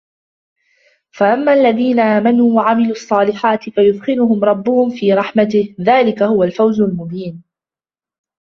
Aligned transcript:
فَأَمَّا 1.11 1.53
الَّذِينَ 1.53 1.99
آمَنُوا 1.99 2.55
وَعَمِلُوا 2.57 2.91
الصَّالِحَاتِ 2.91 3.69
فَيُدْخِلُهُمْ 3.69 4.43
رَبُّهُمْ 4.43 4.89
فِي 4.89 5.13
رَحْمَتِهِ 5.13 5.75
ذَلِكَ 5.81 6.23
هُوَ 6.23 6.43
الْفَوْزُ 6.43 6.81
الْمُبِينُ 6.81 7.43